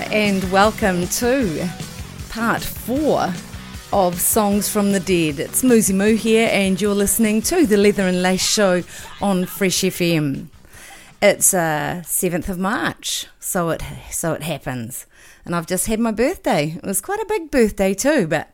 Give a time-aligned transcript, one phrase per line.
[0.00, 1.68] And welcome to
[2.30, 3.30] part four
[3.92, 5.38] of Songs from the Dead.
[5.38, 8.84] It's Moozy Moo here, and you're listening to the Leather and Lace Show
[9.20, 10.46] on Fresh FM.
[11.20, 15.04] It's uh, 7th of March, so it so it happens.
[15.44, 16.78] And I've just had my birthday.
[16.82, 18.48] It was quite a big birthday too, but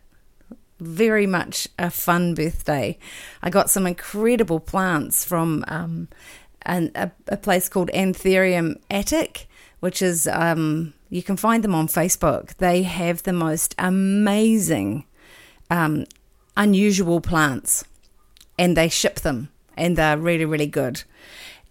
[0.80, 2.98] very much a fun birthday.
[3.44, 6.08] I got some incredible plants from um,
[6.62, 9.46] an, a, a place called Anthurium Attic
[9.80, 12.56] which is um, you can find them on Facebook.
[12.56, 15.04] They have the most amazing,
[15.70, 16.06] um,
[16.56, 17.84] unusual plants,
[18.58, 21.02] and they ship them, and they're really, really good.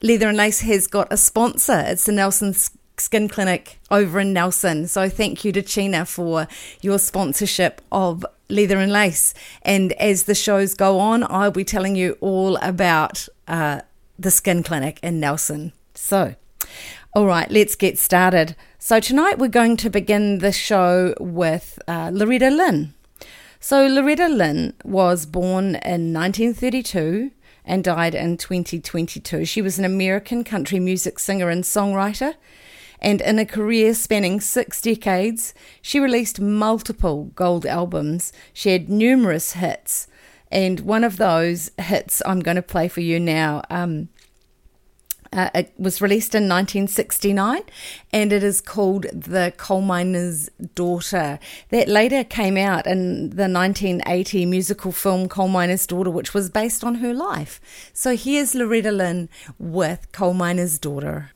[0.02, 1.84] Leather and Lace has got a sponsor.
[1.88, 2.54] It's the Nelson
[2.98, 4.88] Skin Clinic over in Nelson.
[4.88, 6.48] So thank you to China for
[6.82, 9.34] your sponsorship of Leather and Lace.
[9.64, 13.82] And as the shows go on, I'll be telling you all about uh,
[14.18, 15.74] the Skin Clinic in Nelson.
[15.94, 16.36] So.
[17.18, 18.56] All right, let's get started.
[18.78, 22.94] So, tonight we're going to begin the show with uh, Loretta Lynn.
[23.60, 27.32] So, Loretta Lynn was born in 1932
[27.66, 29.46] and died in 2022.
[29.46, 32.36] She was an American country music singer and songwriter.
[33.02, 38.32] And in a career spanning six decades, she released multiple gold albums.
[38.54, 40.08] She had numerous hits.
[40.52, 44.10] And one of those hits I'm going to play for you now um,
[45.38, 47.62] uh, it was released in 1969
[48.12, 51.38] and it is called The Coal Miner's Daughter.
[51.70, 56.84] That later came out in the 1980 musical film Coal Miner's Daughter, which was based
[56.84, 57.62] on her life.
[57.94, 61.32] So here's Loretta Lynn with Coal Miner's Daughter.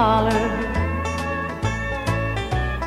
[0.00, 0.46] Holler.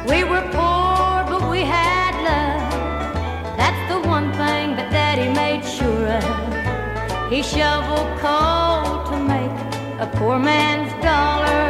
[0.10, 3.56] We were poor, but we had love.
[3.56, 7.32] That's the one thing that Daddy made sure of.
[7.32, 9.58] He shoveled coal to make
[10.06, 11.62] a poor man's dollar.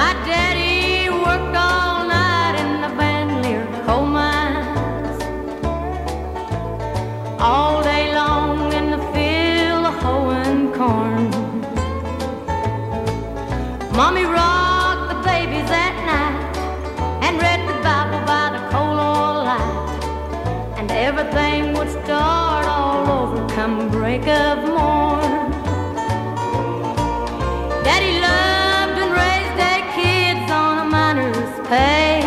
[0.00, 5.18] My daddy worked all night in the Van Lear coal mines.
[7.38, 7.75] All
[21.18, 25.50] everything would start all over come break of morn.
[27.84, 32.20] Daddy loved and raised their kids on a miner's pay.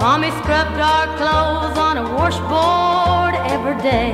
[0.00, 4.12] Mommy scrubbed our clothes on a washboard every day.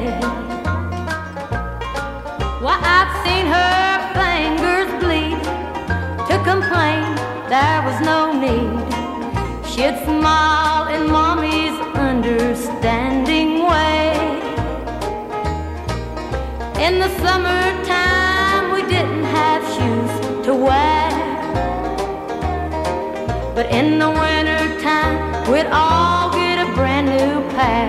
[2.60, 5.40] Why, I've seen her fingers bleed
[6.28, 7.02] to complain
[7.48, 8.90] there was no need.
[9.70, 11.29] She'd smile and Mommy's
[12.22, 14.12] understanding way.
[16.86, 21.08] In the summertime, we didn't have shoes to wear.
[23.54, 25.16] But in the wintertime,
[25.50, 27.88] we'd all get a brand new pair.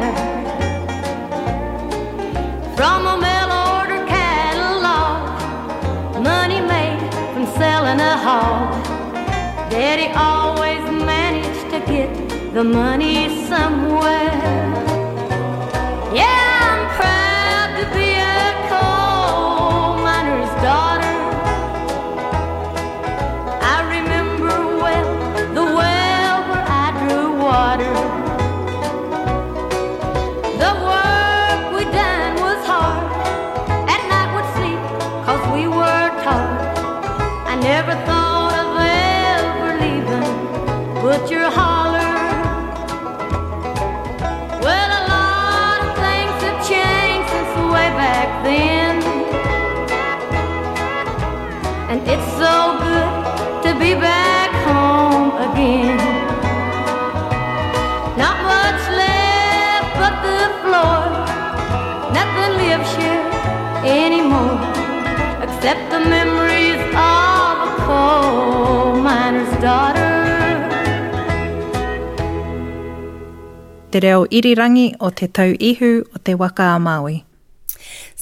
[2.77, 5.19] From a mail order catalog,
[6.23, 7.01] money made
[7.33, 8.81] from selling a hog.
[9.69, 12.09] Daddy always managed to get
[12.53, 13.80] the money somewhere.
[65.61, 70.09] Except the memories of a coal miner's daughter.
[73.91, 77.30] Te reo irirangi o te tau ihu o te waka a Maui.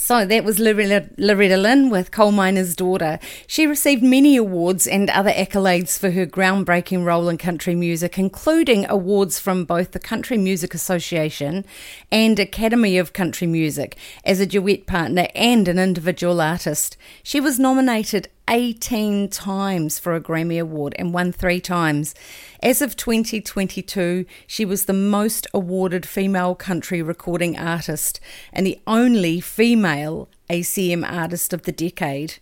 [0.09, 3.19] So that was Loretta, Loretta Lynn with Coal Miner's Daughter.
[3.45, 8.89] She received many awards and other accolades for her groundbreaking role in country music, including
[8.89, 11.63] awards from both the Country Music Association
[12.11, 16.97] and Academy of Country Music as a duet partner and an individual artist.
[17.21, 22.15] She was nominated 18 times for a Grammy Award and won three times.
[22.61, 28.19] As of 2022, she was the most awarded female country recording artist
[28.51, 32.35] and the only female ACM artist of the decade.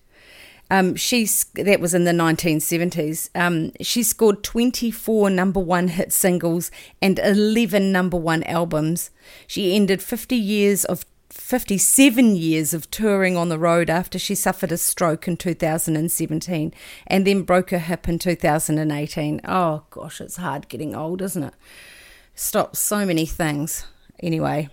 [0.72, 3.30] Um, she's that was in the 1970s.
[3.36, 9.12] Um, she scored 24 number one hit singles and 11 number one albums.
[9.46, 14.72] She ended 50 years of 57 years of touring on the road after she suffered
[14.72, 16.74] a stroke in 2017
[17.06, 19.42] and then broke her hip in 2018.
[19.46, 21.54] Oh gosh, it's hard getting old, isn't it?
[22.34, 23.86] Stops so many things.
[24.22, 24.70] Anyway,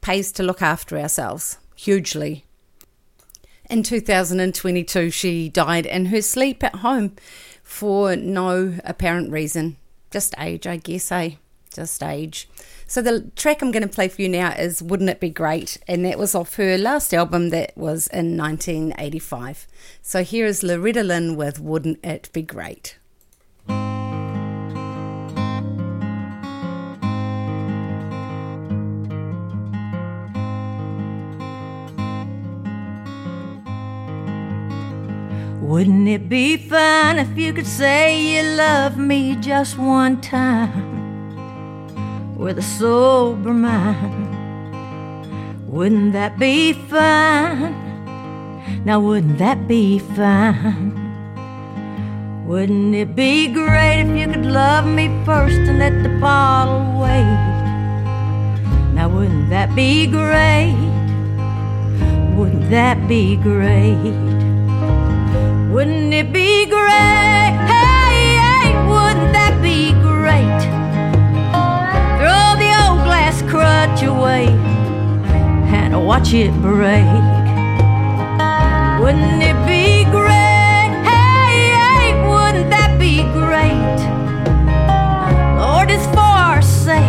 [0.00, 2.44] pays to look after ourselves hugely.
[3.68, 7.16] In 2022, she died in her sleep at home
[7.62, 9.76] for no apparent reason.
[10.10, 11.30] Just age, I guess, eh?
[11.74, 12.48] Just age.
[12.88, 15.78] So the track I'm going to play for you now is Wouldn't It Be Great?
[15.88, 19.66] And that was off her last album that was in 1985.
[20.02, 22.96] So here is Loretta Lynn with Wouldn't It Be Great?
[35.60, 40.95] Wouldn't it be fine if you could say you love me just one time
[42.36, 44.36] with a sober mind?
[45.66, 47.74] Wouldn't that be fine?
[48.84, 50.92] Now, wouldn't that be fine?
[52.46, 57.24] Wouldn't it be great if you could love me first and let the bottle wait?
[58.94, 60.76] Now, wouldn't that be great?
[62.36, 64.14] Wouldn't that be great?
[65.72, 67.54] Wouldn't it be great?
[67.72, 70.85] Hey, hey, wouldn't that be great?
[73.36, 74.46] Glass crutch away
[75.68, 77.04] and watch it break.
[79.00, 80.92] Wouldn't it be great?
[81.04, 83.98] Hey, hey, wouldn't that be great?
[85.60, 87.02] Lord, it's for our sake.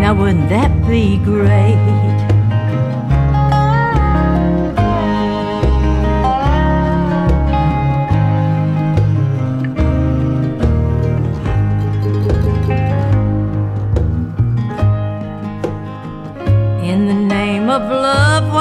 [0.00, 2.11] Now, wouldn't that be great?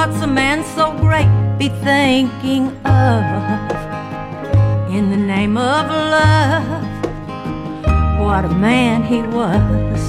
[0.02, 1.30] What's a man so great
[1.60, 3.22] be thinking of?
[4.90, 5.86] In the name of
[6.18, 6.82] love,
[8.20, 10.02] what a man he was.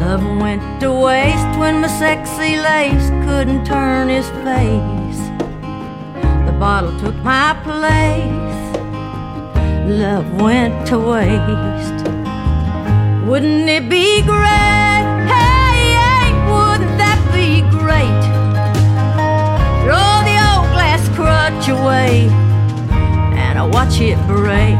[0.00, 5.22] Love went to waste when my sexy lace couldn't turn his face.
[6.46, 8.62] The bottle took my place.
[10.04, 12.00] Love went to waste.
[13.26, 14.77] Wouldn't it be great?
[21.68, 22.28] Away
[23.36, 24.78] and I watch it break.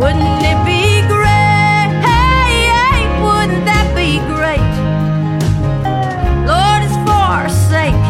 [0.00, 1.52] Wouldn't it be great?
[3.22, 4.72] Wouldn't that be great?
[6.46, 8.04] Lord, it's for our sake.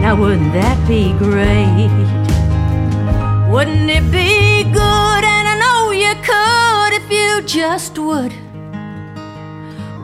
[0.00, 1.90] Now, wouldn't that be great?
[3.50, 5.22] Wouldn't it be good?
[5.34, 8.32] And I know you could if you just would.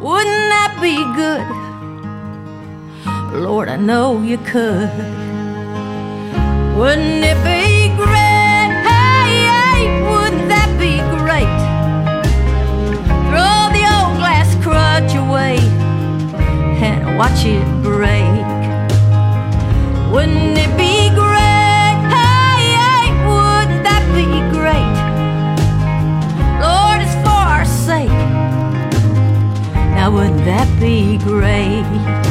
[0.00, 1.59] Wouldn't that be good?
[3.32, 4.90] Lord, I know you could.
[6.76, 8.70] Wouldn't it be great?
[8.82, 11.46] Hey, hey, wouldn't that be great?
[13.30, 15.58] Throw the old glass crutch away
[16.82, 18.26] and watch it break.
[20.12, 21.98] Wouldn't it be great?
[22.10, 24.94] Hey, hey, wouldn't that be great?
[26.60, 28.10] Lord, it's for our sake.
[29.94, 32.29] Now, wouldn't that be great?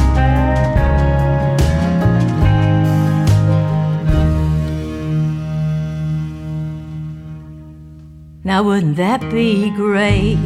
[8.42, 10.38] Now, wouldn't that be great?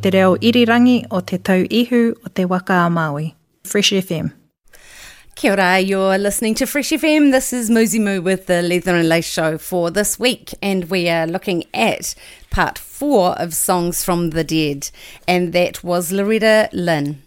[0.00, 3.34] Te reo irirangi o te tau ihu o te waka a Maui.
[3.64, 4.39] Fresh FM.
[5.40, 7.32] Kia ora, you're listening to Fresh FM.
[7.32, 11.08] This is Muzi Moo with the Leather and Lace Show for this week, and we
[11.08, 12.14] are looking at
[12.50, 14.90] part four of Songs from the Dead,
[15.26, 17.22] and that was Loretta Lynn.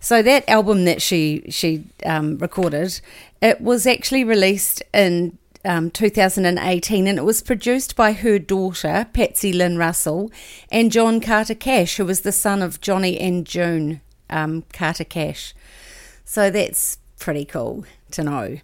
[0.00, 3.02] So that album that she she um, recorded,
[3.42, 9.52] it was actually released in um, 2018, and it was produced by her daughter, Patsy
[9.52, 10.32] Lynn Russell,
[10.72, 15.52] and John Carter Cash, who was the son of Johnny and June um, Carter Cash.
[16.24, 18.58] So that's pretty cool to know.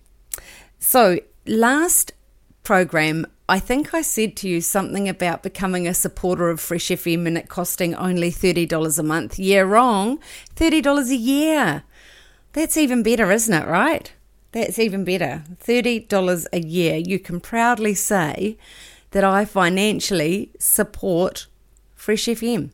[0.78, 2.12] So, last
[2.62, 7.26] program, I think I said to you something about becoming a supporter of Fresh FM
[7.26, 9.38] and it costing only $30 a month.
[9.38, 10.18] Yeah, wrong.
[10.56, 11.82] $30 a year.
[12.52, 14.12] That's even better, isn't it, right?
[14.52, 15.42] That's even better.
[15.62, 16.96] $30 a year.
[16.96, 18.56] You can proudly say
[19.10, 21.46] that I financially support
[21.94, 22.70] Fresh FM.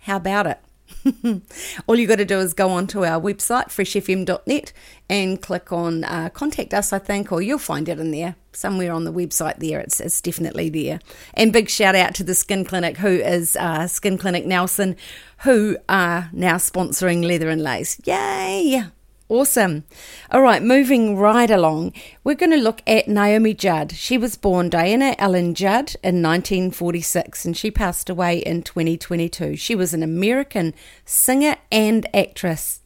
[0.00, 0.58] How about it?
[1.86, 4.72] All you got to do is go onto our website, freshfm.net,
[5.08, 8.92] and click on uh, contact us, I think, or you'll find it in there somewhere
[8.92, 9.80] on the website there.
[9.80, 11.00] It's, it's definitely there.
[11.34, 14.96] And big shout out to the Skin Clinic, who is uh, Skin Clinic Nelson,
[15.38, 18.00] who are now sponsoring Leather and Lace.
[18.04, 18.84] Yay!
[19.30, 19.84] Awesome.
[20.30, 23.92] All right, moving right along, we're going to look at Naomi Judd.
[23.92, 29.56] She was born Diana Ellen Judd in 1946 and she passed away in 2022.
[29.56, 30.74] She was an American
[31.06, 32.82] singer and actress.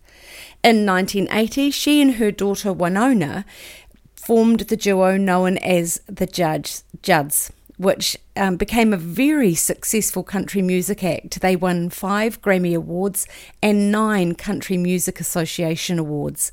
[0.62, 3.44] In 1980, she and her daughter Winona
[4.14, 10.60] formed the duo known as the Judge, Judds which um, became a very successful country
[10.60, 11.40] music act.
[11.40, 13.26] They won five Grammy Awards
[13.62, 16.52] and nine Country Music Association Awards.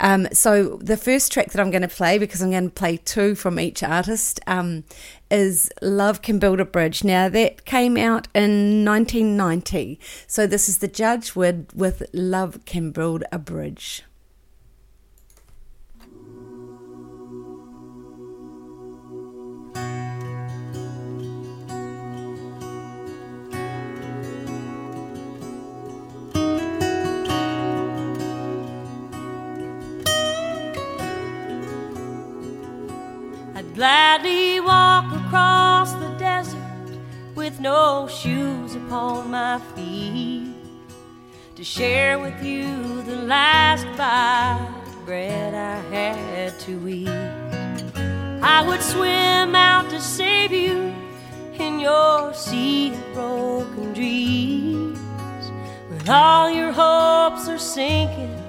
[0.00, 2.98] Um, so the first track that I'm going to play, because I'm going to play
[2.98, 4.84] two from each artist, um,
[5.30, 9.98] is "Love Can Build a Bridge." Now that came out in 1990.
[10.26, 14.04] So this is the Judds with with "Love Can Build a Bridge."
[33.78, 36.58] Gladly walk across the desert
[37.36, 40.52] with no shoes upon my feet
[41.54, 42.66] to share with you
[43.02, 47.06] the last bite of bread I had to eat.
[48.42, 50.92] I would swim out to save you
[51.52, 54.98] in your sea of broken dreams
[55.88, 58.42] when all your hopes are sinking.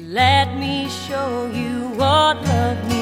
[0.00, 2.93] Let me show you what love means.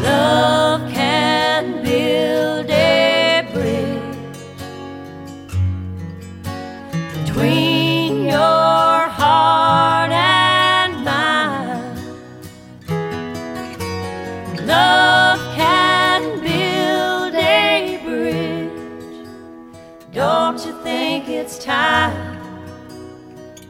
[0.00, 4.38] Love can build a bridge
[7.14, 11.96] between your heart and mine.
[14.66, 19.26] Love can build a bridge.
[20.12, 22.38] Don't you think it's time?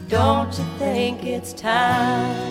[0.09, 2.48] Don't you think it's time?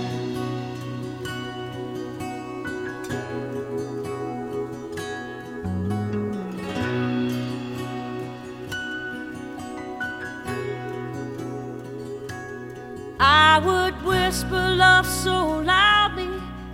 [14.78, 16.30] Love so loudly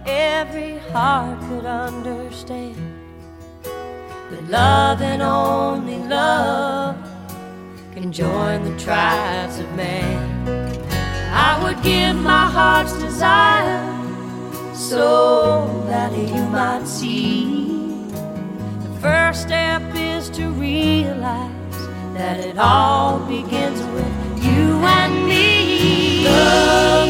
[0.05, 2.75] every heart could understand.
[3.63, 6.98] That love and only love
[7.93, 10.19] can join the tribes of man.
[11.31, 13.81] I would give my heart's desire
[14.75, 17.69] so that you might see.
[18.83, 21.51] The first step is to realize
[22.15, 26.25] that it all begins with you and me.
[26.25, 27.02] Love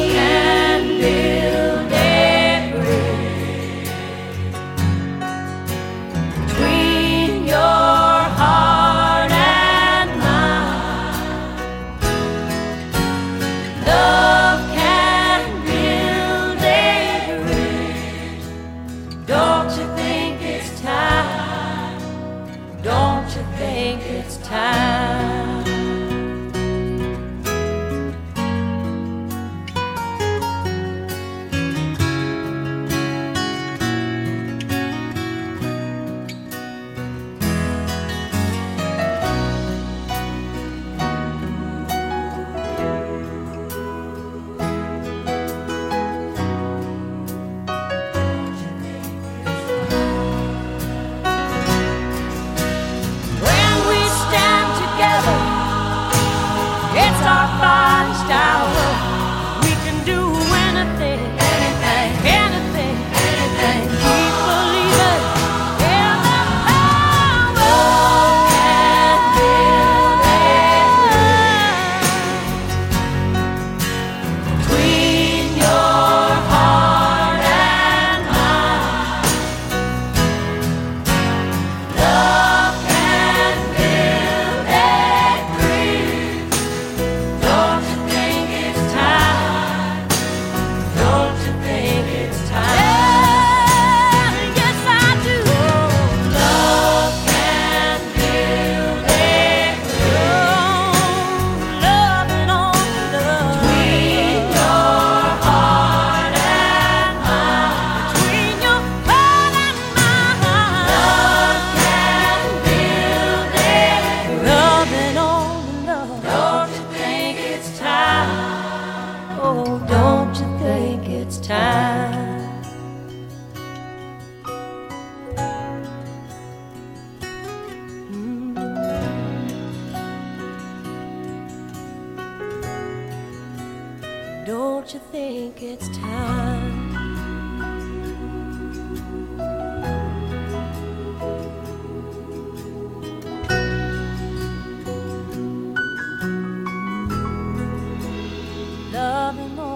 [149.36, 149.72] Love and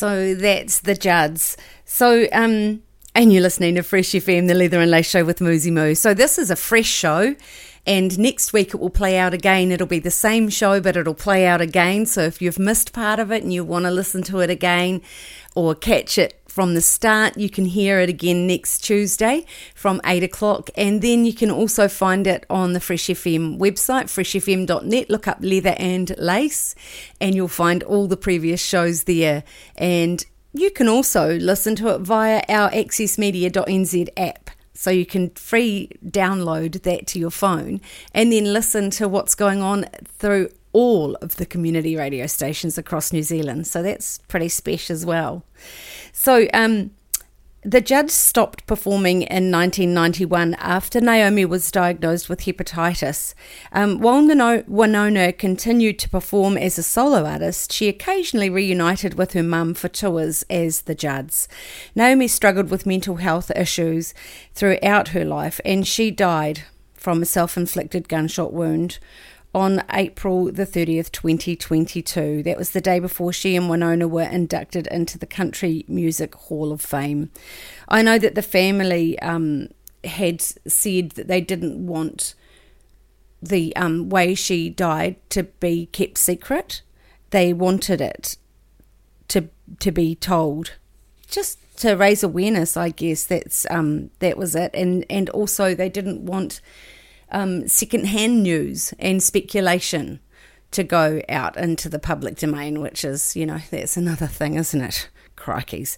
[0.00, 1.58] So that's the Judds.
[1.84, 2.82] So, um,
[3.14, 5.94] and you're listening to Fresh FM, the Leather and Lace Show with Moozy Moo.
[5.94, 7.36] So this is a fresh show,
[7.86, 9.70] and next week it will play out again.
[9.70, 12.06] It'll be the same show, but it'll play out again.
[12.06, 15.02] So if you've missed part of it and you want to listen to it again
[15.54, 20.24] or catch it from the start, you can hear it again next Tuesday from 8
[20.24, 20.68] o'clock.
[20.76, 25.08] And then you can also find it on the Fresh FM website, freshfm.net.
[25.08, 26.74] Look up Leather and Lace,
[27.20, 29.44] and you'll find all the previous shows there.
[29.76, 34.50] And you can also listen to it via our accessmedia.nz app.
[34.74, 37.82] So you can free download that to your phone
[38.14, 43.12] and then listen to what's going on through all of the community radio stations across
[43.12, 43.66] New Zealand.
[43.66, 45.44] So that's pretty special as well.
[46.12, 46.90] So um,
[47.62, 53.34] the Judds stopped performing in 1991 after Naomi was diagnosed with hepatitis.
[53.70, 59.34] Um, while Wino- Winona continued to perform as a solo artist, she occasionally reunited with
[59.34, 61.48] her mum for tours as the Judds.
[61.94, 64.14] Naomi struggled with mental health issues
[64.54, 66.62] throughout her life and she died
[66.94, 68.98] from a self inflicted gunshot wound
[69.54, 72.42] on April the 30th, 2022.
[72.42, 76.72] That was the day before she and Winona were inducted into the Country Music Hall
[76.72, 77.30] of Fame.
[77.88, 79.68] I know that the family um,
[80.04, 82.34] had said that they didn't want
[83.42, 86.82] the um, way she died to be kept secret.
[87.30, 88.36] They wanted it
[89.28, 90.72] to to be told,
[91.28, 92.76] just to raise awareness.
[92.76, 96.60] I guess that's um, that was it, and and also they didn't want
[97.32, 100.20] um, secondhand news and speculation
[100.70, 104.80] to go out into the public domain, which is, you know, that's another thing, isn't
[104.80, 105.08] it?
[105.36, 105.96] Crikeys.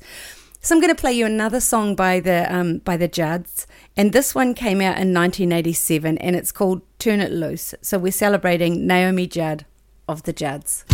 [0.60, 3.66] So I'm going to play you another song by the um, by the Judds,
[3.96, 8.12] and this one came out in 1987, and it's called "Turn It Loose." So we're
[8.12, 9.66] celebrating Naomi Judd
[10.08, 10.84] of the Judds.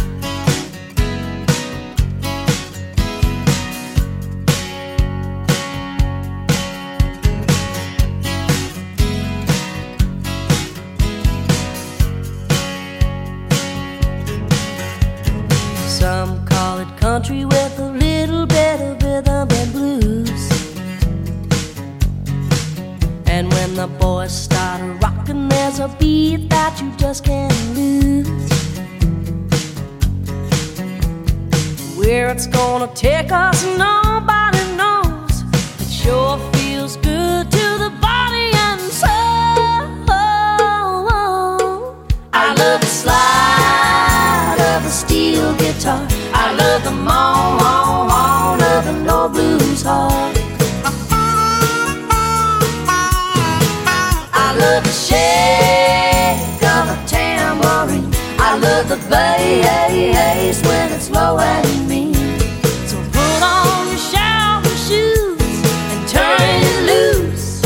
[23.89, 28.27] The boys start rocking, there's a beat that you just can't lose.
[31.97, 35.43] Where it's gonna take us, nobody knows.
[35.81, 39.09] It sure feels good to the body and soul.
[42.33, 46.07] I love the slide of a steel guitar.
[46.33, 46.93] I love the
[58.89, 62.15] the bass when it's low and mean.
[62.87, 67.61] So put on your shower shoes and turn it loose.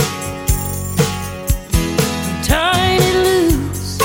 [2.44, 4.00] Turn it loose.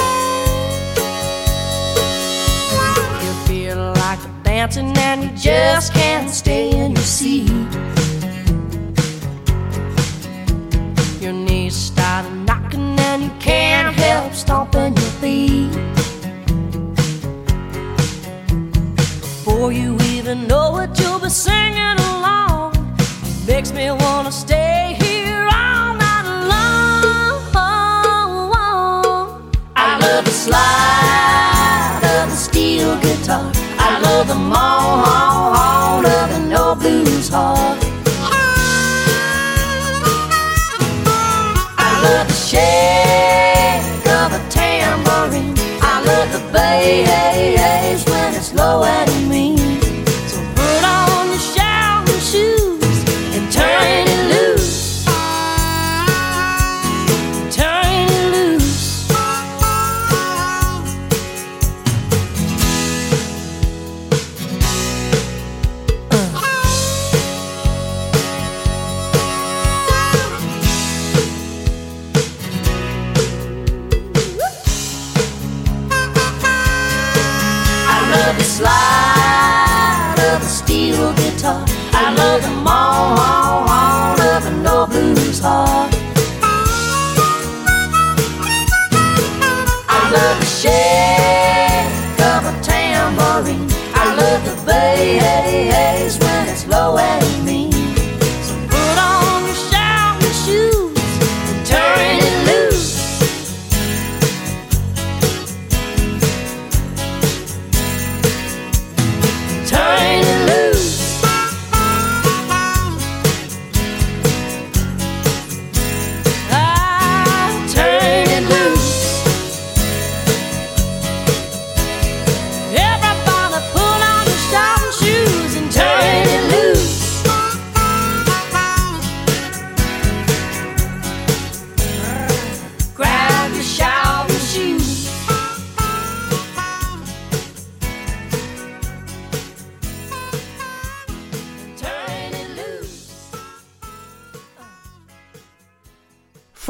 [3.23, 7.49] You feel like dancing and you just can't stay in your seat.
[11.19, 15.96] Your knees start knocking and you can't help stomping your feet.
[19.67, 22.71] Before you even know it, you'll be singing along.
[22.71, 27.03] it Makes me wanna stay here all night long.
[29.75, 30.96] I love the slide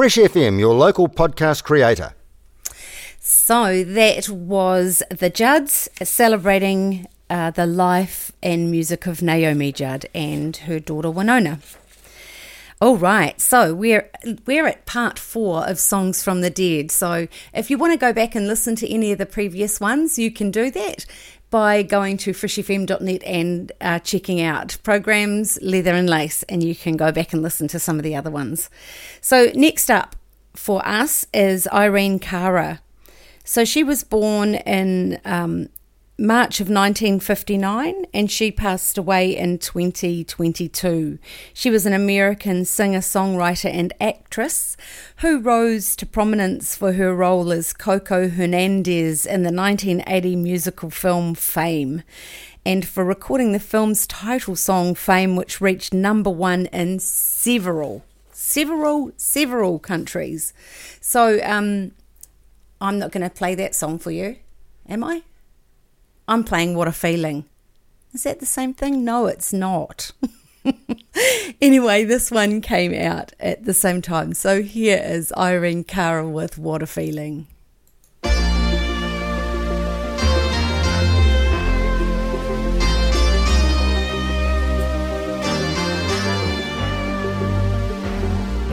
[0.07, 2.13] Fresh FM, your local podcast creator.
[3.19, 10.55] So that was the Judds celebrating uh, the life and music of Naomi Judd and
[10.55, 11.59] her daughter Winona.
[12.79, 14.09] All right, so we're
[14.45, 16.89] we're at part four of songs from the dead.
[16.89, 20.17] So if you want to go back and listen to any of the previous ones,
[20.17, 21.05] you can do that
[21.49, 26.97] by going to freshfm.net and uh, checking out programs Leather and Lace, and you can
[26.97, 28.69] go back and listen to some of the other ones.
[29.21, 30.15] So next up
[30.55, 32.81] for us is Irene Cara.
[33.43, 35.69] So she was born in um,
[36.19, 41.19] March of 1959 and she passed away in 2022.
[41.53, 44.75] She was an American singer, songwriter, and actress
[45.17, 51.35] who rose to prominence for her role as Coco Hernandez in the 1980 musical film
[51.35, 52.01] Fame
[52.65, 59.11] and for recording the film's title song Fame, which reached number one in several, several,
[59.17, 60.51] several countries.
[60.99, 61.91] So um,
[62.81, 64.37] I'm not going to play that song for you,
[64.89, 65.21] am I?
[66.29, 67.45] I'm playing What a Feeling.
[68.13, 69.05] Is that the same thing?
[69.05, 70.11] No, it's not.
[71.61, 74.33] anyway, this one came out at the same time.
[74.33, 77.47] So here is Irene Cara with What a Feeling.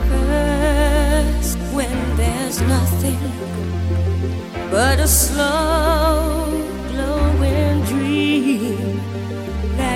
[0.09, 3.19] First, when there's nothing
[4.69, 5.74] but a slow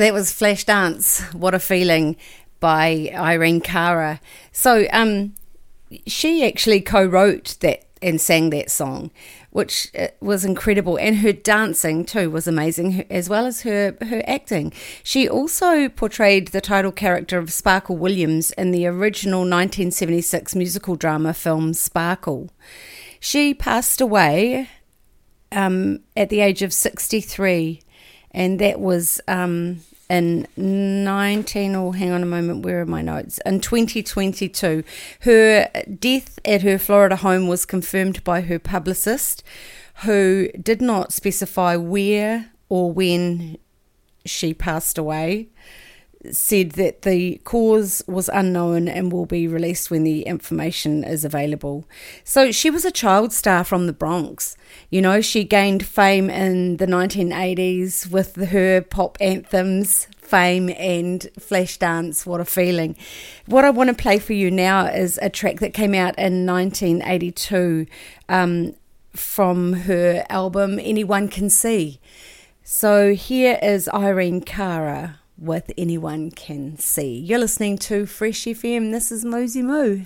[0.00, 2.16] That was Flashdance, What a Feeling
[2.60, 4.20] by Irene Cara.
[4.52, 5.34] So um,
[6.06, 9.10] she actually co wrote that and sang that song,
[9.50, 10.98] which uh, was incredible.
[10.98, 14.72] And her dancing too was amazing, as well as her, her acting.
[15.02, 21.34] She also portrayed the title character of Sparkle Williams in the original 1976 musical drama
[21.34, 22.50] film Sparkle.
[23.18, 24.70] She passed away
[25.50, 27.82] um, at the age of 63
[28.30, 33.02] and that was um, in 19 or oh, hang on a moment where are my
[33.02, 33.38] notes?
[33.44, 34.82] In 2022
[35.20, 35.68] her
[35.98, 39.42] death at her florida home was confirmed by her publicist
[40.04, 43.58] who did not specify where or when
[44.24, 45.48] she passed away
[46.30, 51.84] said that the cause was unknown and will be released when the information is available.
[52.24, 54.56] So she was a child star from the Bronx.
[54.90, 62.26] You know, she gained fame in the 1980s with her pop anthems, Fame and Flashdance,
[62.26, 62.96] What a Feeling.
[63.46, 66.44] What I want to play for you now is a track that came out in
[66.44, 67.86] 1982
[68.28, 68.74] um,
[69.14, 72.00] from her album Anyone Can See.
[72.62, 77.16] So here is Irene Cara with anyone can see.
[77.18, 78.90] You're listening to Fresh FM.
[78.90, 80.04] This is Mosey Moo.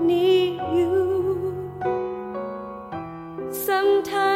[0.00, 1.70] Need you.
[3.52, 4.33] Sometimes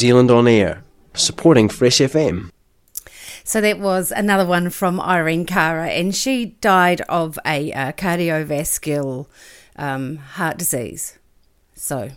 [0.00, 0.82] Zealand on Air,
[1.12, 2.50] supporting Fresh FM.
[3.44, 9.26] So that was another one from Irene Cara, and she died of a uh, cardiovascular
[9.76, 11.18] um, heart disease.
[11.74, 12.12] So,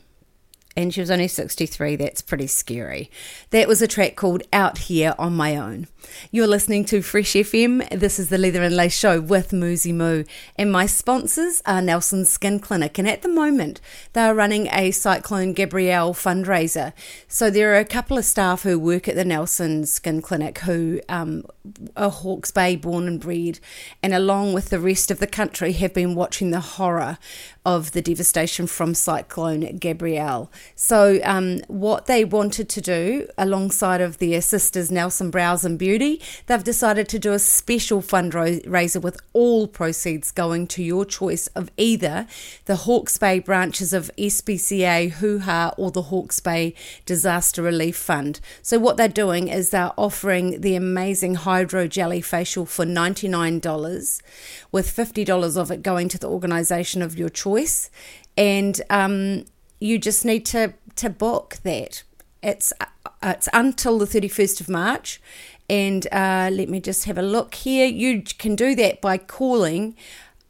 [0.78, 1.98] and she was only 63.
[1.98, 3.12] That's pretty scary.
[3.50, 5.88] That was a track called Out Here on My Own.
[6.32, 7.88] You're listening to Fresh FM.
[7.90, 10.24] This is the Leather and Lace Show with Moozy Moo.
[10.58, 12.98] And my sponsors are Nelson Skin Clinic.
[12.98, 13.82] And at the moment,
[14.14, 16.94] they are running a Cyclone Gabrielle fundraiser.
[17.28, 21.02] So there are a couple of staff who work at the Nelson Skin Clinic who
[21.10, 21.46] um,
[21.96, 23.60] are Hawke's Bay born and bred,
[24.02, 27.18] and along with the rest of the country, have been watching the horror
[27.66, 30.52] of the devastation from Cyclone Gabrielle.
[30.76, 35.93] So, um, what they wanted to do, alongside of their sisters Nelson Brows and Beauty,
[35.98, 41.72] they've decided to do a special fundraiser with all proceeds going to your choice of
[41.78, 42.28] either
[42.66, 46.74] the Hawke's Bay branches of SPCA, Hoo Ha, or the Hawke's Bay
[47.06, 48.40] Disaster Relief Fund.
[48.62, 54.22] So, what they're doing is they're offering the amazing Hydro Jelly Facial for $99,
[54.72, 57.90] with $50 of it going to the organisation of your choice.
[58.38, 59.46] And um,
[59.80, 62.04] you just need to, to book that.
[62.42, 62.86] It's, uh,
[63.22, 65.22] it's until the 31st of March.
[65.70, 67.88] And uh, let me just have a look here.
[67.88, 69.96] You can do that by calling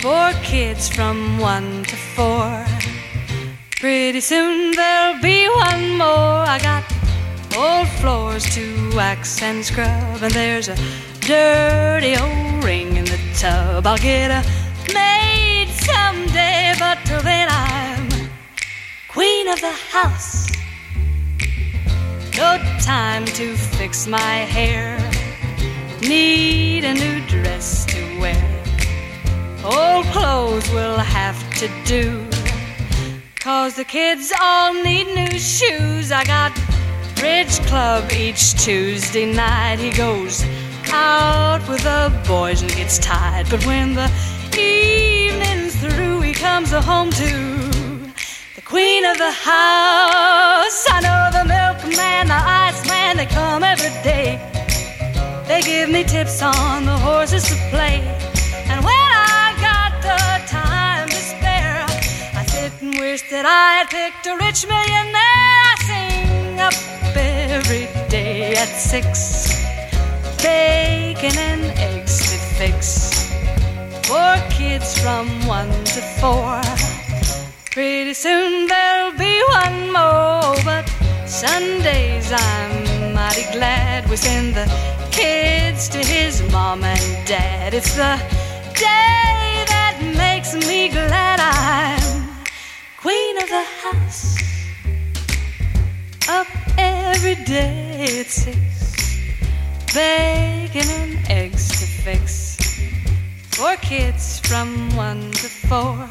[0.00, 2.77] For kids from one to four.
[3.80, 6.42] Pretty soon there'll be one more.
[6.42, 6.82] I got
[7.56, 10.76] old floors to wax and scrub, and there's a
[11.20, 13.86] dirty old ring in the tub.
[13.86, 14.42] I'll get a
[14.92, 18.08] maid someday, but till then I'm
[19.06, 20.50] queen of the house.
[22.36, 24.98] No time to fix my hair.
[26.00, 28.64] Need a new dress to wear.
[29.64, 32.27] Old clothes will have to do.
[33.48, 36.12] Cause the kids all need new shoes.
[36.12, 36.52] I got
[37.16, 39.78] Bridge Club each Tuesday night.
[39.78, 40.44] He goes
[40.92, 43.48] out with the boys and gets tired.
[43.48, 44.10] But when the
[44.52, 47.32] evening's through, he comes home to
[48.54, 50.80] the queen of the house.
[50.90, 54.36] I know the milkman, the iceman, they come every day.
[55.48, 58.27] They give me tips on the horses to play.
[63.30, 65.62] That I had picked a rich millionaire.
[65.64, 66.74] I sing up
[67.16, 69.48] every day at six.
[70.42, 73.32] Bacon and eggs to fix.
[74.06, 76.60] For kids from one to four.
[77.72, 80.86] Pretty soon there'll be one more, but
[81.26, 84.66] Sundays I'm mighty glad we send the
[85.10, 87.74] kids to his mom and dad.
[87.74, 88.16] It's the
[88.74, 91.97] day that makes me glad I'm
[93.08, 94.36] queen of the house.
[96.28, 96.46] Up
[96.76, 98.58] every day at six,
[99.94, 102.58] bacon and eggs to fix.
[103.56, 106.06] For kids from one to four.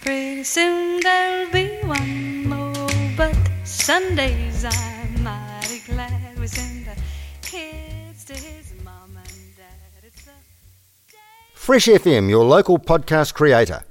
[0.00, 6.96] Pretty soon there'll be one more, but Sundays I'm mighty glad we send the
[7.42, 10.12] kids to his mom and dad.
[11.52, 13.84] Fresh FM, your local podcast creator.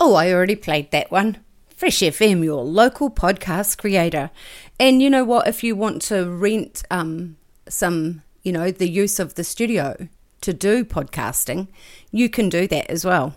[0.00, 1.38] Oh, I already played that one.
[1.74, 4.30] Fresh FM, your local podcast creator.
[4.78, 5.48] And you know what?
[5.48, 7.36] If you want to rent um,
[7.68, 10.08] some, you know, the use of the studio
[10.42, 11.66] to do podcasting,
[12.12, 13.34] you can do that as well.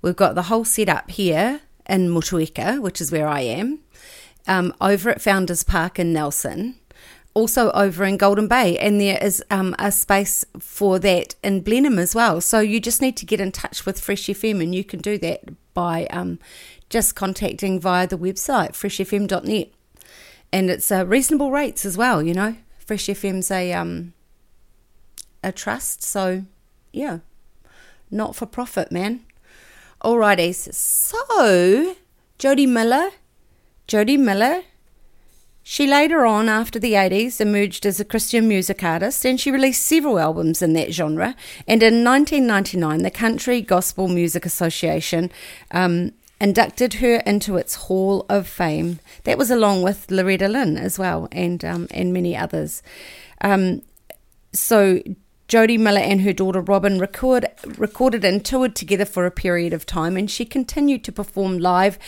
[0.00, 3.80] We've got the whole setup here in Motueka, which is where I am,
[4.46, 6.76] um, over at Founders Park in Nelson,
[7.36, 11.98] also over in Golden Bay, and there is um, a space for that in Blenheim
[11.98, 12.40] as well.
[12.40, 15.18] So you just need to get in touch with Fresh FM, and you can do
[15.18, 15.42] that
[15.74, 16.38] by um,
[16.88, 19.68] just contacting via the website freshfm.net,
[20.50, 22.22] and it's uh, reasonable rates as well.
[22.22, 24.14] You know, Fresh FM's a um,
[25.44, 26.44] a trust, so
[26.90, 27.18] yeah,
[28.10, 29.26] not for profit, man.
[30.02, 31.96] Alrighties, so
[32.38, 33.10] Jody Miller,
[33.86, 34.62] Jody Miller,
[35.68, 39.84] she later on, after the 80s, emerged as a Christian music artist and she released
[39.84, 41.34] several albums in that genre.
[41.66, 45.28] And in 1999, the Country Gospel Music Association
[45.72, 49.00] um, inducted her into its Hall of Fame.
[49.24, 52.80] That was along with Loretta Lynn as well and, um, and many others.
[53.40, 53.82] Um,
[54.52, 55.02] so
[55.48, 57.46] Jody Miller and her daughter Robin record,
[57.78, 61.98] recorded and toured together for a period of time, and she continued to perform live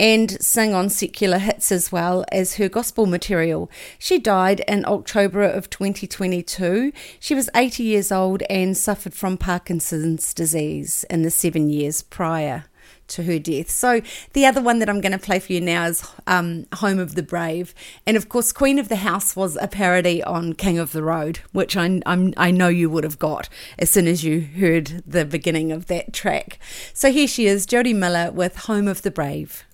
[0.00, 3.70] and sing on secular hits as well as her gospel material.
[3.98, 6.90] She died in October of 2022.
[7.20, 12.64] She was 80 years old and suffered from Parkinson's disease in the seven years prior
[13.08, 13.70] to her death.
[13.70, 14.00] So
[14.32, 17.14] the other one that I'm going to play for you now is um, Home of
[17.14, 17.74] the Brave,
[18.06, 21.40] and of course Queen of the House was a parody on King of the Road,
[21.52, 23.48] which I I'm, i know you would have got
[23.78, 26.58] as soon as you heard the beginning of that track.
[26.92, 29.64] So here she is, Jody Miller with Home of the Brave.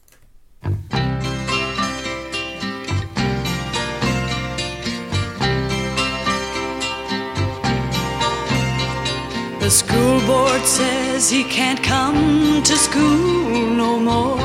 [9.62, 14.40] The school board says he can't come to school no more.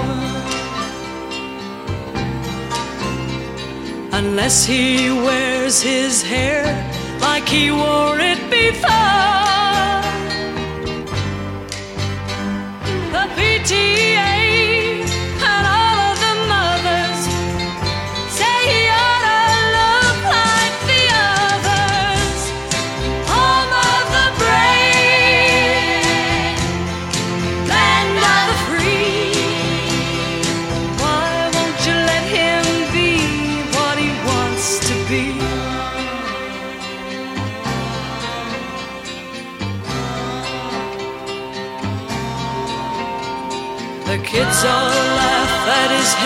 [4.13, 6.65] Unless he wears his hair
[7.20, 8.91] like he wore it before.
[13.15, 14.26] The PTA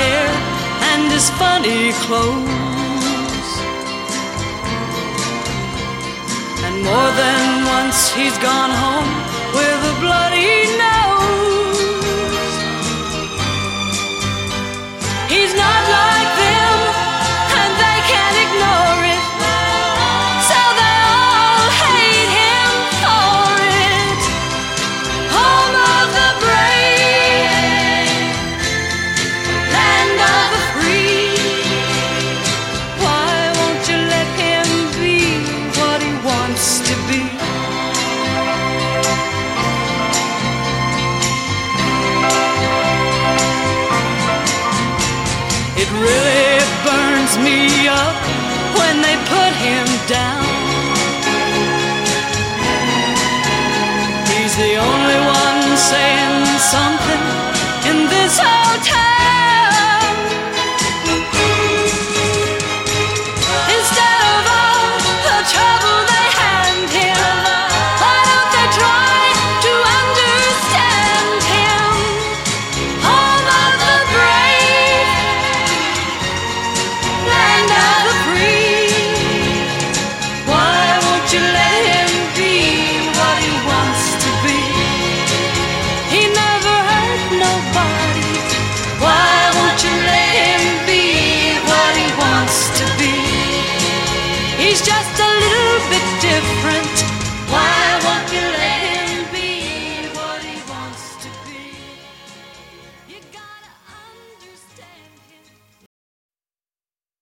[0.01, 0.27] hair
[0.89, 3.49] and his funny clothes.
[6.65, 7.43] And more than
[7.77, 9.11] once he's gone home
[9.57, 11.00] with a bloody nose.
[46.01, 48.17] Really burns me up
[48.79, 50.43] when they put him down.
[54.31, 57.23] He's the only one saying something
[57.89, 58.60] in this whole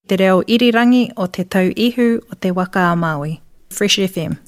[0.09, 3.41] Te reo irirangi o te tau ihu o te waka a Maui.
[3.69, 4.39] Fresh FM.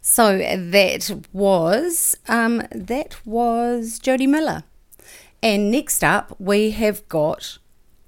[0.00, 4.62] So that was um, that was Jody Miller,
[5.42, 7.58] and next up we have got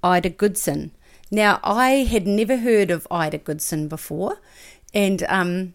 [0.01, 0.91] Ida Goodson.
[1.29, 4.37] Now I had never heard of Ida Goodson before,
[4.93, 5.73] and um,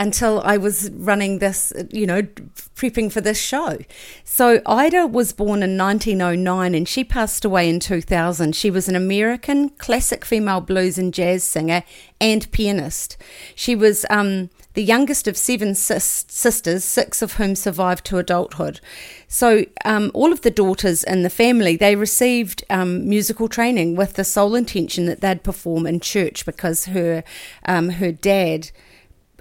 [0.00, 3.78] until I was running this, you know, prepping for this show.
[4.24, 8.56] So Ida was born in 1909 and she passed away in 2000.
[8.56, 11.84] She was an American classic female blues and jazz singer
[12.18, 13.18] and pianist.
[13.54, 18.80] She was um, the youngest of seven sis- sisters, six of whom survived to adulthood.
[19.28, 24.14] So um, all of the daughters in the family, they received um, musical training with
[24.14, 27.22] the sole intention that they'd perform in church because her
[27.66, 28.70] um, her dad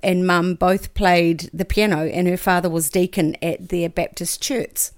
[0.04, 4.92] and mum both played the piano, and her father was deacon at their Baptist church.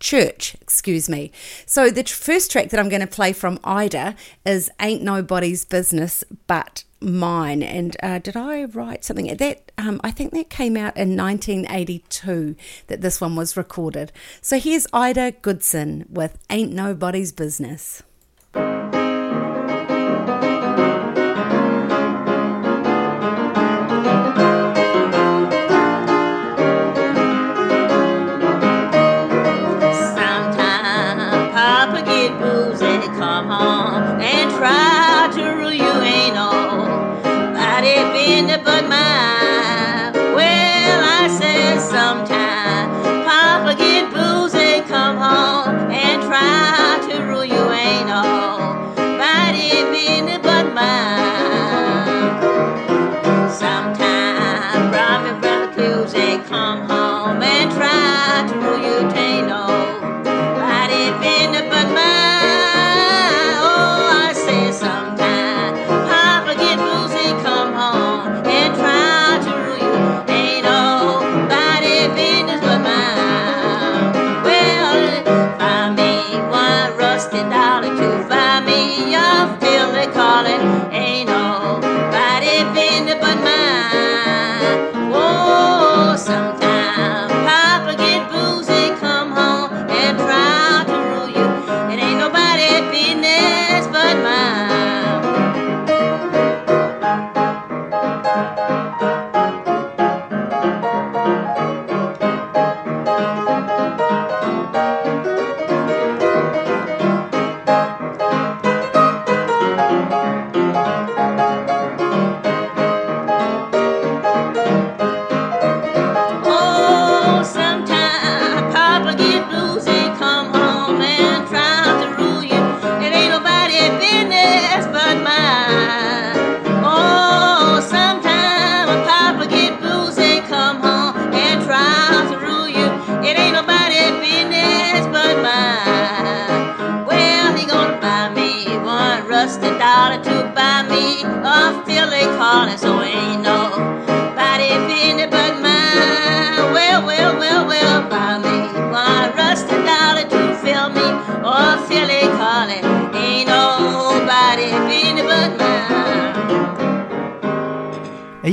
[0.00, 1.30] Church, excuse me.
[1.66, 4.16] So the tr- first track that I'm going to play from Ida
[4.46, 9.70] is "Ain't Nobody's Business But Mine." And uh, did I write something at that?
[9.76, 12.56] Um, I think that came out in 1982.
[12.86, 14.10] That this one was recorded.
[14.40, 18.02] So here's Ida Goodson with "Ain't Nobody's Business."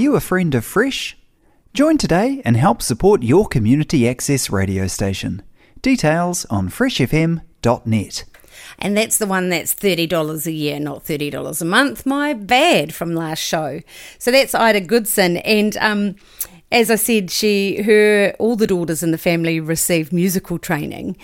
[0.08, 1.18] You a friend of Fresh?
[1.74, 5.44] Join today and help support your community access radio station.
[5.82, 8.24] Details on freshfm.net.
[8.80, 12.06] And that's the one that's $30 a year, not $30 a month.
[12.06, 13.82] My bad from last show.
[14.18, 15.38] So that's Ida Goodson.
[15.38, 16.16] And um,
[16.72, 21.18] as I said, she, her, all the daughters in the family received musical training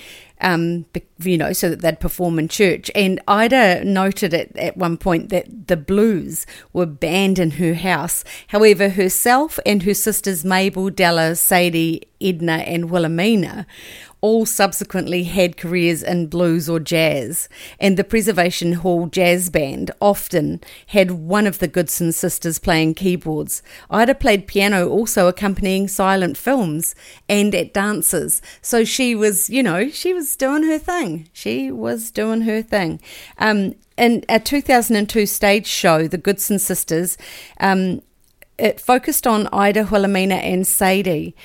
[0.44, 0.86] um,
[1.20, 2.91] you know, so that they'd perform in church.
[2.94, 8.24] And Ida noted at, at one point that the blues were banned in her house.
[8.48, 13.66] However, herself and her sisters Mabel, Della, Sadie, Edna, and Wilhelmina
[14.24, 20.61] all subsequently had careers in blues or jazz, and the Preservation Hall Jazz Band often
[20.88, 23.61] had one of the Goodson sisters playing keyboards.
[23.89, 26.95] Ida played piano also accompanying silent films
[27.28, 31.28] and at dances, so she was, you know, she was doing her thing.
[31.34, 33.01] She was doing her thing.
[33.39, 37.17] Um, in a 2002 stage show, The Goodson Sisters,
[37.59, 38.01] um,
[38.57, 41.36] it focused on Ida, Wilhelmina, and Sadie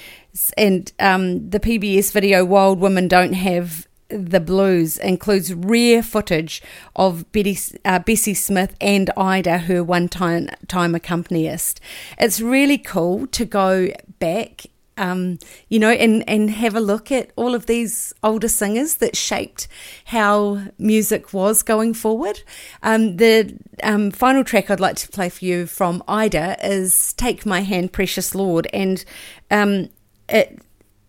[0.57, 6.63] and um, the PBS video Wild Women Don't Have the Blues includes rare footage
[6.97, 11.81] of Betty, uh, Bessie Smith and Ida, her one time, time accompanist.
[12.19, 14.67] It's really cool to go back
[14.99, 19.17] um, you know, and, and have a look at all of these older singers that
[19.17, 19.69] shaped
[20.07, 22.43] how music was going forward.
[22.83, 27.47] Um, the um, final track I'd like to play for you from Ida is Take
[27.47, 28.67] My Hand, Precious Lord.
[28.73, 29.05] And
[29.51, 29.89] um,
[30.29, 30.61] it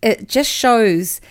[0.01, 1.22] it just shows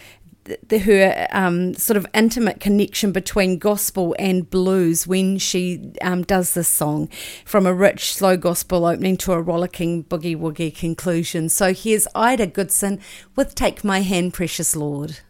[0.69, 6.55] the, her um, sort of intimate connection between gospel and blues when she um, does
[6.55, 7.09] this song,
[7.45, 11.49] from a rich slow gospel opening to a rollicking boogie woogie conclusion.
[11.49, 13.01] So here's Ida Goodson
[13.37, 15.21] with "Take My Hand, Precious Lord."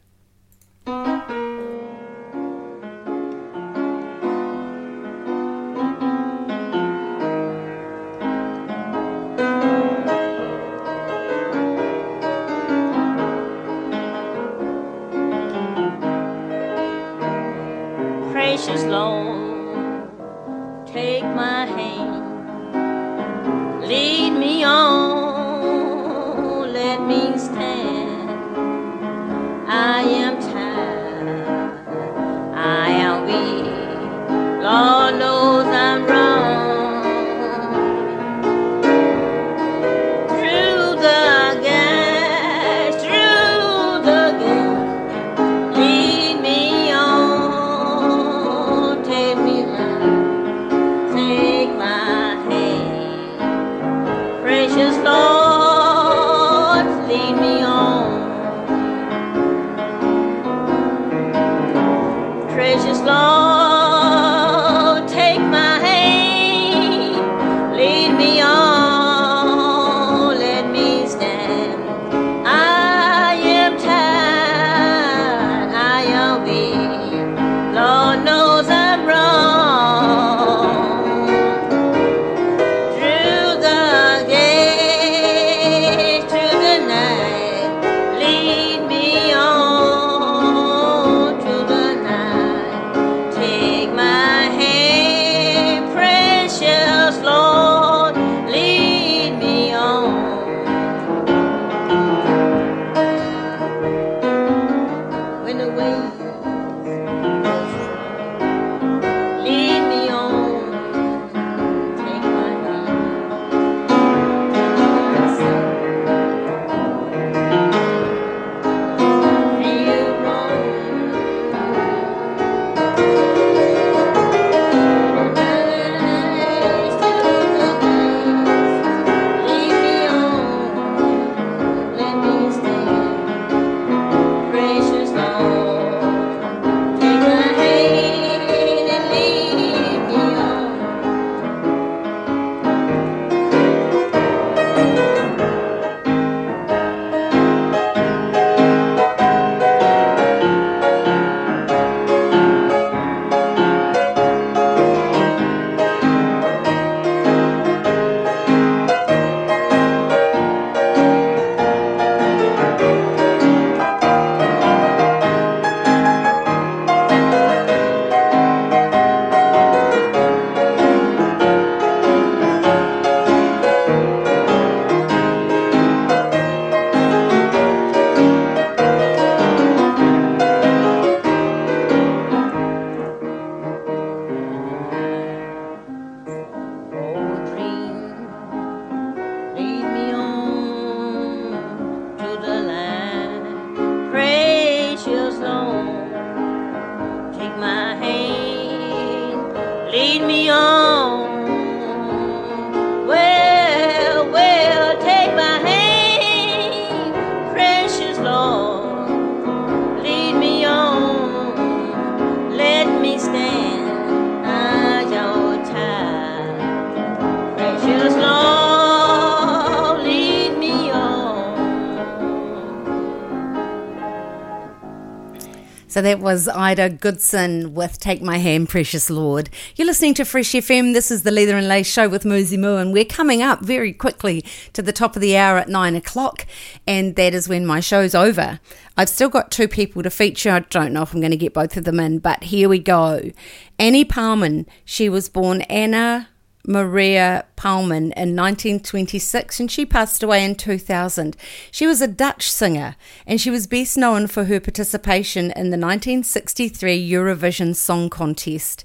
[225.99, 229.51] So that was Ida Goodson with Take My Hand, Precious Lord.
[229.75, 230.95] You're listening to Fresh FM.
[230.95, 233.93] This is the Leather and Lace show with Muzi Moo, and we're coming up very
[233.93, 234.45] quickly
[234.75, 236.47] to the top of the hour at nine o'clock,
[236.87, 238.61] and that is when my show's over.
[238.97, 240.53] I've still got two people to feature.
[240.53, 242.79] I don't know if I'm going to get both of them in, but here we
[242.79, 243.33] go.
[243.77, 246.29] Annie Palmen, she was born Anna
[246.69, 251.35] Maria Palmen in 1926 and she passed away in 2000.
[251.71, 252.95] She was a Dutch singer
[253.27, 258.85] and she was best known for her participation in the 1963 Eurovision Song Contest.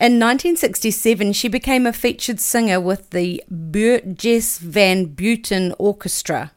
[0.00, 6.52] In 1967, she became a featured singer with the Boertjes van Buiten Orchestra.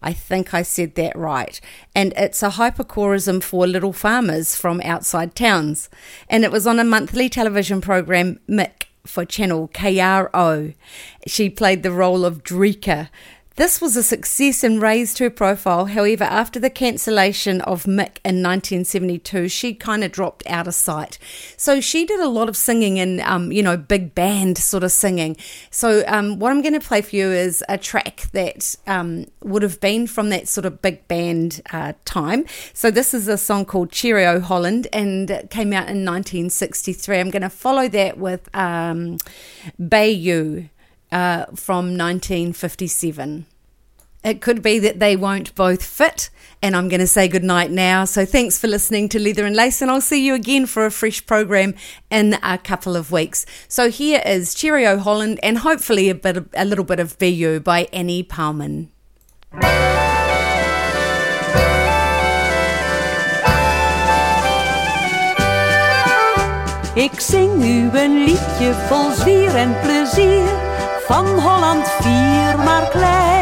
[0.00, 1.60] I think I said that right.
[1.96, 5.90] And it's a hyperchorism for little farmers from outside towns.
[6.28, 10.74] And it was on a monthly television program, Mick for channel KRO.
[11.26, 13.08] She played the role of Drika,
[13.60, 15.84] this was a success and raised her profile.
[15.84, 21.18] However, after the cancellation of Mick in 1972, she kind of dropped out of sight.
[21.58, 24.92] So she did a lot of singing and, um, you know, big band sort of
[24.92, 25.36] singing.
[25.70, 29.62] So um, what I'm going to play for you is a track that um, would
[29.62, 32.46] have been from that sort of big band uh, time.
[32.72, 37.18] So this is a song called Cheerio Holland and it came out in 1963.
[37.18, 39.18] I'm going to follow that with um,
[39.78, 40.68] Bayou.
[41.12, 43.44] Uh, from 1957.
[44.22, 46.28] It could be that they won't both fit,
[46.62, 48.04] and I'm going to say goodnight now.
[48.04, 50.90] So thanks for listening to Leather and Lace, and I'll see you again for a
[50.90, 51.74] fresh program
[52.10, 53.46] in a couple of weeks.
[53.66, 57.60] So here is Cheerio Holland, and hopefully a bit, of, a little bit of BU
[57.60, 58.90] by Annie Palmen.
[66.94, 70.48] Ik zing u een liedje vol zwier en plezier
[71.06, 73.39] van Holland vier maar klein.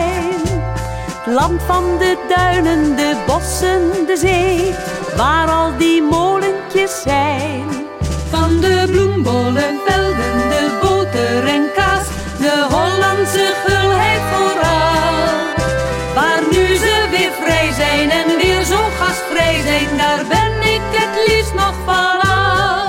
[1.35, 4.75] Land van de duinen, de bossen, de zee,
[5.17, 7.65] waar al die molentjes zijn.
[8.31, 12.07] Van de bloembollen, velden, de boter en kaas,
[12.39, 15.15] de Hollandse gulheid vooral.
[16.15, 21.27] Waar nu ze weer vrij zijn en weer zo gastvrij zijn, daar ben ik het
[21.27, 22.89] liefst nog van al.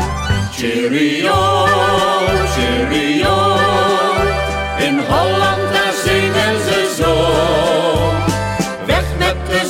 [0.51, 1.65] Cheerio,
[2.55, 3.57] cheerio.
[4.77, 5.48] In Holland,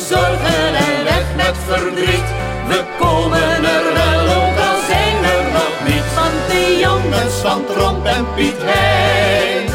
[0.09, 2.29] zorgen en weg met verdriet.
[2.67, 6.07] We komen er wel, ook al zijn er nog niet.
[6.17, 9.65] Want de jongens van Tromp en Piet Hein,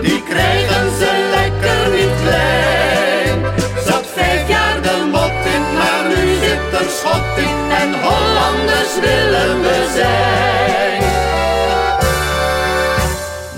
[0.00, 3.38] die krijgen ze lekker niet klein.
[3.86, 7.58] Zat vijf jaar de mot in, maar nu zit er schot in.
[7.82, 11.02] En Hollanders willen we zijn.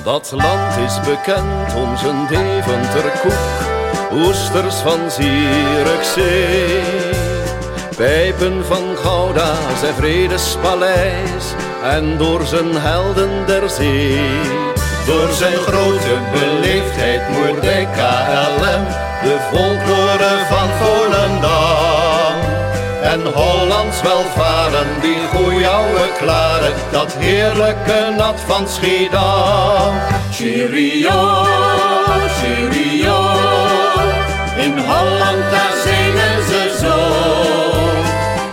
[0.05, 3.78] Dat land is bekend om zijn Deventer koek,
[4.13, 6.81] oesters van Zierikzee.
[7.97, 11.45] Pijpen van Gouda, zijn vredespaleis
[11.83, 14.21] en door zijn helden der zee.
[15.07, 18.85] Door zijn grote beleefdheid Moerdijk KLM,
[19.23, 22.39] de folklore van Volendam.
[23.03, 29.95] En Hollands welvaren, die goeie ouwe klaren, dat heerlijke nat van Schiedam.
[30.33, 31.47] Cheerio,
[34.79, 36.97] in Holland daar zingen ze zo.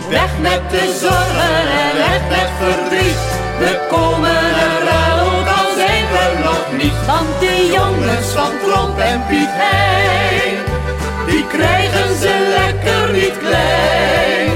[0.08, 3.22] Weg met de zorgen en weg met verdriet,
[3.58, 6.98] we komen er wel, ook al zijn we nog niet.
[7.06, 10.56] Want de jongens van Tromp en Piet Hein,
[11.26, 14.50] die krijgen ze lekker niet klein.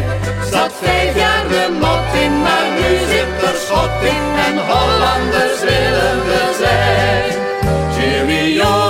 [0.52, 6.18] Zat vijf jaar de mot in, maar nu zit er schot in en Hollanders willen
[6.28, 7.32] we zijn.
[7.94, 8.89] Cheerio,